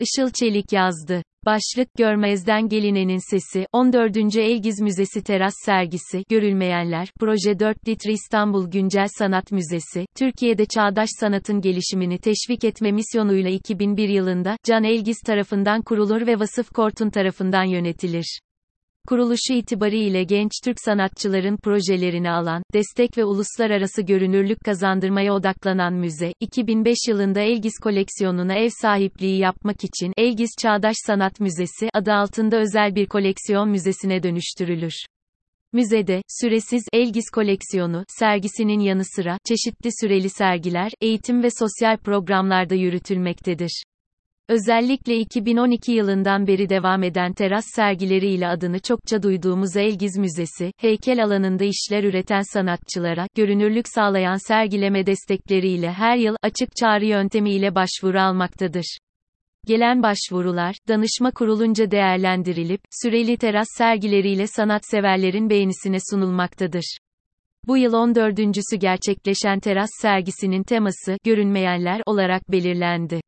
Işıl 0.00 0.30
Çelik 0.30 0.72
yazdı. 0.72 1.22
Başlık 1.46 1.88
Görmezden 1.98 2.68
Gelinenin 2.68 3.30
Sesi, 3.30 3.66
14. 3.72 4.36
Elgiz 4.36 4.80
Müzesi 4.80 5.22
Teras 5.22 5.54
Sergisi, 5.64 6.24
Görülmeyenler, 6.30 7.08
Proje 7.20 7.58
4 7.58 7.88
litre 7.88 8.12
İstanbul 8.12 8.70
Güncel 8.70 9.06
Sanat 9.18 9.52
Müzesi, 9.52 10.06
Türkiye'de 10.16 10.66
çağdaş 10.66 11.08
sanatın 11.20 11.60
gelişimini 11.60 12.18
teşvik 12.18 12.64
etme 12.64 12.92
misyonuyla 12.92 13.50
2001 13.50 14.08
yılında, 14.08 14.56
Can 14.64 14.84
Elgiz 14.84 15.20
tarafından 15.26 15.82
kurulur 15.82 16.26
ve 16.26 16.38
Vasıf 16.38 16.70
Kortun 16.70 17.10
tarafından 17.10 17.64
yönetilir. 17.64 18.40
Kuruluşu 19.08 19.52
itibariyle 19.52 20.24
genç 20.24 20.50
Türk 20.64 20.76
sanatçıların 20.84 21.56
projelerini 21.56 22.30
alan, 22.30 22.62
destek 22.74 23.18
ve 23.18 23.24
uluslararası 23.24 24.02
görünürlük 24.02 24.60
kazandırmaya 24.64 25.34
odaklanan 25.34 25.94
müze, 25.94 26.32
2005 26.40 26.98
yılında 27.08 27.40
Elgiz 27.40 27.72
koleksiyonuna 27.82 28.54
ev 28.54 28.68
sahipliği 28.80 29.38
yapmak 29.38 29.84
için 29.84 30.12
Elgiz 30.16 30.50
Çağdaş 30.62 30.96
Sanat 31.06 31.40
Müzesi 31.40 31.88
adı 31.94 32.12
altında 32.12 32.56
özel 32.56 32.94
bir 32.94 33.06
koleksiyon 33.06 33.68
müzesine 33.68 34.22
dönüştürülür. 34.22 34.94
Müzede, 35.72 36.22
süresiz 36.40 36.82
Elgiz 36.92 37.30
koleksiyonu 37.34 38.04
sergisinin 38.08 38.80
yanı 38.80 39.04
sıra 39.04 39.38
çeşitli 39.48 39.90
süreli 40.00 40.30
sergiler, 40.30 40.92
eğitim 41.00 41.42
ve 41.42 41.48
sosyal 41.58 41.96
programlarda 41.96 42.74
yürütülmektedir. 42.74 43.84
Özellikle 44.48 45.16
2012 45.16 45.92
yılından 45.92 46.46
beri 46.46 46.68
devam 46.68 47.02
eden 47.02 47.32
teras 47.32 47.64
sergileriyle 47.74 48.48
adını 48.48 48.78
çokça 48.78 49.22
duyduğumuz 49.22 49.76
Elgiz 49.76 50.18
Müzesi, 50.18 50.72
heykel 50.76 51.24
alanında 51.24 51.64
işler 51.64 52.04
üreten 52.04 52.42
sanatçılara, 52.52 53.26
görünürlük 53.34 53.86
sağlayan 53.94 54.48
sergileme 54.48 55.06
destekleriyle 55.06 55.92
her 55.92 56.16
yıl, 56.16 56.36
açık 56.42 56.76
çağrı 56.80 57.04
yöntemiyle 57.04 57.74
başvuru 57.74 58.20
almaktadır. 58.20 58.98
Gelen 59.66 60.02
başvurular, 60.02 60.74
danışma 60.88 61.30
kurulunca 61.30 61.90
değerlendirilip, 61.90 62.80
süreli 63.02 63.36
teras 63.36 63.68
sergileriyle 63.78 64.46
sanatseverlerin 64.46 65.50
beğenisine 65.50 65.98
sunulmaktadır. 66.10 66.98
Bu 67.66 67.76
yıl 67.76 67.92
14.sü 67.92 68.76
gerçekleşen 68.76 69.60
teras 69.60 69.90
sergisinin 70.02 70.62
teması, 70.62 71.16
görünmeyenler 71.24 72.02
olarak 72.06 72.52
belirlendi. 72.52 73.20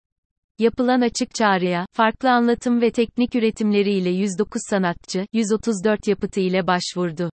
Yapılan 0.58 1.00
açık 1.00 1.34
çağrıya, 1.34 1.86
farklı 1.92 2.30
anlatım 2.30 2.80
ve 2.80 2.90
teknik 2.90 3.34
üretimleriyle 3.34 4.10
109 4.10 4.62
sanatçı, 4.70 5.26
134 5.32 6.08
yapıtı 6.08 6.40
ile 6.40 6.66
başvurdu. 6.66 7.30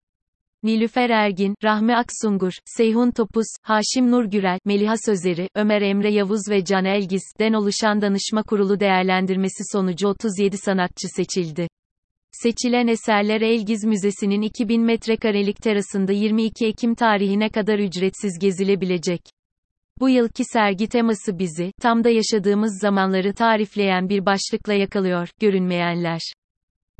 Nilüfer 0.64 1.10
Ergin, 1.10 1.56
Rahmi 1.64 1.96
Aksungur, 1.96 2.52
Seyhun 2.66 3.12
Topuz, 3.12 3.46
Haşim 3.62 4.12
Nurgürel, 4.12 4.60
Meliha 4.66 4.96
Sözeri, 5.06 5.50
Ömer 5.56 5.82
Emre 5.82 6.14
Yavuz 6.14 6.42
ve 6.50 6.66
Can 6.66 6.86
Elgiz'den 6.86 7.54
oluşan 7.54 8.02
danışma 8.02 8.44
kurulu 8.44 8.80
değerlendirmesi 8.80 9.64
sonucu 9.72 10.08
37 10.08 10.58
sanatçı 10.58 11.08
seçildi. 11.16 11.68
Seçilen 12.32 12.88
eserler 12.88 13.42
Elgiz 13.42 13.84
Müzesi'nin 13.84 14.42
2000 14.42 14.82
metrekarelik 14.82 15.58
terasında 15.58 16.12
22 16.12 16.66
Ekim 16.66 16.96
tarihine 16.96 17.50
kadar 17.50 17.80
ücretsiz 17.80 18.40
gezilebilecek. 18.40 19.22
Bu 20.00 20.10
yılki 20.10 20.44
sergi 20.46 20.88
teması 20.88 21.40
bizi, 21.40 21.72
tam 21.82 22.04
da 22.04 22.10
yaşadığımız 22.10 22.80
zamanları 22.82 23.34
tarifleyen 23.34 24.10
bir 24.10 24.26
başlıkla 24.26 24.74
yakalıyor, 24.74 25.30
görünmeyenler. 25.40 26.22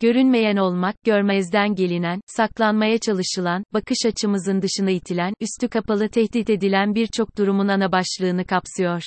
Görünmeyen 0.02 0.58
olmak, 0.58 0.96
görmezden 1.04 1.76
gelinen, 1.76 2.22
saklanmaya 2.26 2.98
çalışılan, 2.98 3.64
bakış 3.74 3.98
açımızın 4.06 4.62
dışına 4.62 4.92
itilen, 4.92 5.34
üstü 5.42 5.68
kapalı 5.68 6.10
tehdit 6.10 6.50
edilen 6.50 6.96
birçok 6.96 7.38
durumun 7.38 7.68
ana 7.68 7.92
başlığını 7.92 8.46
kapsıyor. 8.46 9.02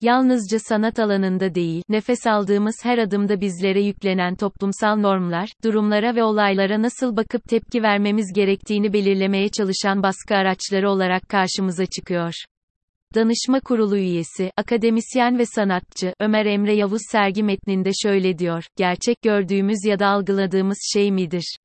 Yalnızca 0.00 0.58
sanat 0.58 0.98
alanında 0.98 1.54
değil, 1.54 1.82
nefes 1.88 2.26
aldığımız 2.26 2.74
her 2.82 2.98
adımda 2.98 3.40
bizlere 3.40 3.82
yüklenen 3.82 4.34
toplumsal 4.34 4.96
normlar, 4.96 5.48
durumlara 5.64 6.14
ve 6.14 6.24
olaylara 6.24 6.82
nasıl 6.82 7.16
bakıp 7.16 7.44
tepki 7.44 7.82
vermemiz 7.82 8.32
gerektiğini 8.34 8.92
belirlemeye 8.92 9.48
çalışan 9.48 10.02
baskı 10.02 10.34
araçları 10.34 10.90
olarak 10.90 11.28
karşımıza 11.28 11.86
çıkıyor. 11.86 12.34
Danışma 13.14 13.60
Kurulu 13.60 13.96
üyesi, 13.96 14.50
akademisyen 14.56 15.38
ve 15.38 15.46
sanatçı, 15.46 16.14
Ömer 16.20 16.46
Emre 16.46 16.74
Yavuz 16.74 17.02
sergi 17.12 17.42
metninde 17.42 17.90
şöyle 18.02 18.38
diyor, 18.38 18.64
gerçek 18.76 19.22
gördüğümüz 19.22 19.84
ya 19.84 19.98
da 19.98 20.06
algıladığımız 20.06 20.78
şey 20.92 21.12
midir? 21.12 21.56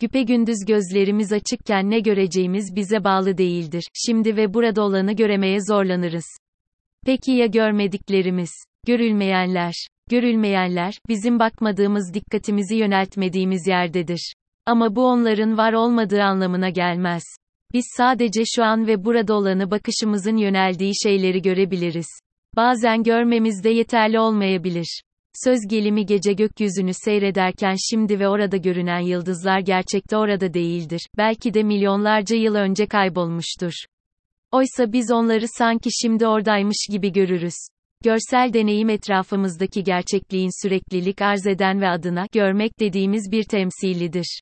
Güpegündüz 0.00 0.56
gözlerimiz 0.66 1.32
açıkken 1.32 1.90
ne 1.90 2.00
göreceğimiz 2.00 2.76
bize 2.76 3.04
bağlı 3.04 3.38
değildir. 3.38 3.84
Şimdi 3.94 4.36
ve 4.36 4.54
burada 4.54 4.82
olanı 4.82 5.12
göremeye 5.12 5.58
zorlanırız. 5.68 6.26
Peki 7.06 7.32
ya 7.32 7.46
görmediklerimiz? 7.46 8.50
Görülmeyenler. 8.86 9.74
Görülmeyenler, 10.10 10.94
bizim 11.08 11.38
bakmadığımız 11.38 12.14
dikkatimizi 12.14 12.76
yöneltmediğimiz 12.76 13.66
yerdedir. 13.66 14.34
Ama 14.66 14.96
bu 14.96 15.06
onların 15.06 15.58
var 15.58 15.72
olmadığı 15.72 16.22
anlamına 16.22 16.68
gelmez. 16.68 17.22
Biz 17.74 17.84
sadece 17.96 18.42
şu 18.56 18.64
an 18.64 18.86
ve 18.86 19.04
burada 19.04 19.34
olanı 19.34 19.70
bakışımızın 19.70 20.36
yöneldiği 20.36 20.92
şeyleri 21.02 21.42
görebiliriz. 21.42 22.06
Bazen 22.56 23.02
görmemiz 23.02 23.64
de 23.64 23.70
yeterli 23.70 24.20
olmayabilir. 24.20 25.02
Söz 25.44 25.60
gelimi 25.68 26.06
gece 26.06 26.32
gökyüzünü 26.32 26.90
seyrederken 26.94 27.74
şimdi 27.90 28.20
ve 28.20 28.28
orada 28.28 28.56
görünen 28.56 29.00
yıldızlar 29.00 29.60
gerçekte 29.60 30.16
orada 30.16 30.54
değildir. 30.54 31.00
Belki 31.18 31.54
de 31.54 31.62
milyonlarca 31.62 32.36
yıl 32.36 32.54
önce 32.54 32.86
kaybolmuştur. 32.86 33.72
Oysa 34.52 34.92
biz 34.92 35.10
onları 35.10 35.48
sanki 35.48 35.90
şimdi 36.02 36.26
oradaymış 36.26 36.86
gibi 36.90 37.12
görürüz. 37.12 37.54
Görsel 38.04 38.52
deneyim 38.52 38.90
etrafımızdaki 38.90 39.84
gerçekliğin 39.84 40.62
süreklilik 40.62 41.22
arz 41.22 41.46
eden 41.46 41.80
ve 41.80 41.88
adına 41.88 42.26
görmek 42.32 42.80
dediğimiz 42.80 43.32
bir 43.32 43.44
temsilidir. 43.44 44.40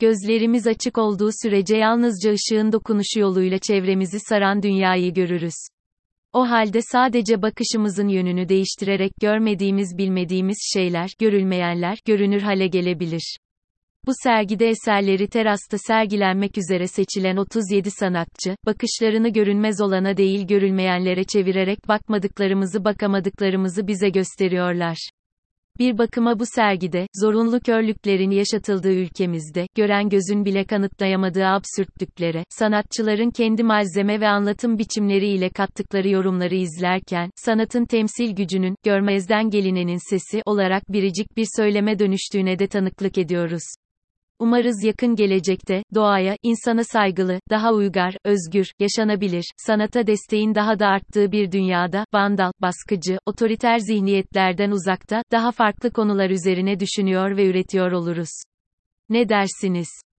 Gözlerimiz 0.00 0.66
açık 0.66 0.98
olduğu 0.98 1.30
sürece 1.42 1.76
yalnızca 1.76 2.32
ışığın 2.32 2.72
dokunuşu 2.72 3.20
yoluyla 3.20 3.58
çevremizi 3.58 4.20
saran 4.20 4.62
dünyayı 4.62 5.14
görürüz. 5.14 5.54
O 6.32 6.50
halde 6.50 6.80
sadece 6.82 7.42
bakışımızın 7.42 8.08
yönünü 8.08 8.48
değiştirerek 8.48 9.12
görmediğimiz 9.20 9.98
bilmediğimiz 9.98 10.58
şeyler, 10.74 11.10
görülmeyenler, 11.18 11.98
görünür 12.06 12.40
hale 12.40 12.66
gelebilir. 12.66 13.36
Bu 14.06 14.12
sergide 14.22 14.68
eserleri 14.68 15.28
terasta 15.28 15.78
sergilenmek 15.78 16.58
üzere 16.58 16.86
seçilen 16.86 17.36
37 17.36 17.90
sanatçı, 17.90 18.56
bakışlarını 18.66 19.28
görünmez 19.28 19.80
olana 19.80 20.16
değil 20.16 20.46
görülmeyenlere 20.46 21.24
çevirerek 21.24 21.88
bakmadıklarımızı 21.88 22.84
bakamadıklarımızı 22.84 23.86
bize 23.86 24.08
gösteriyorlar. 24.08 25.10
Bir 25.78 25.98
bakıma 25.98 26.38
bu 26.38 26.44
sergide, 26.54 27.06
zorunlu 27.14 27.60
körlüklerin 27.60 28.30
yaşatıldığı 28.30 28.92
ülkemizde, 28.92 29.66
gören 29.74 30.08
gözün 30.08 30.44
bile 30.44 30.64
kanıtlayamadığı 30.64 31.46
absürtlüklere, 31.46 32.44
sanatçıların 32.50 33.30
kendi 33.30 33.62
malzeme 33.62 34.20
ve 34.20 34.28
anlatım 34.28 34.78
biçimleriyle 34.78 35.48
kattıkları 35.48 36.08
yorumları 36.08 36.54
izlerken, 36.54 37.30
sanatın 37.36 37.84
temsil 37.84 38.30
gücünün, 38.36 38.76
görmezden 38.84 39.50
gelinenin 39.50 40.10
sesi 40.10 40.42
olarak 40.46 40.82
biricik 40.88 41.36
bir 41.36 41.46
söyleme 41.56 41.98
dönüştüğüne 41.98 42.58
de 42.58 42.66
tanıklık 42.66 43.18
ediyoruz. 43.18 43.62
Umarız 44.42 44.84
yakın 44.84 45.16
gelecekte, 45.16 45.82
doğaya, 45.94 46.36
insana 46.42 46.84
saygılı, 46.84 47.40
daha 47.50 47.72
uygar, 47.72 48.16
özgür, 48.24 48.66
yaşanabilir, 48.78 49.44
sanata 49.56 50.06
desteğin 50.06 50.54
daha 50.54 50.78
da 50.78 50.86
arttığı 50.86 51.32
bir 51.32 51.52
dünyada, 51.52 52.04
vandal, 52.14 52.52
baskıcı, 52.62 53.18
otoriter 53.26 53.78
zihniyetlerden 53.78 54.70
uzakta, 54.70 55.22
daha 55.32 55.52
farklı 55.52 55.90
konular 55.90 56.30
üzerine 56.30 56.80
düşünüyor 56.80 57.36
ve 57.36 57.46
üretiyor 57.46 57.92
oluruz. 57.92 58.42
Ne 59.08 59.28
dersiniz? 59.28 60.02